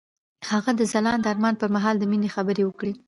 هغه 0.49 0.71
د 0.79 0.81
ځلانده 0.91 1.27
آرمان 1.33 1.53
پر 1.61 1.69
مهال 1.75 1.95
د 1.99 2.03
مینې 2.11 2.29
خبرې 2.35 2.63
وکړې. 2.65 2.93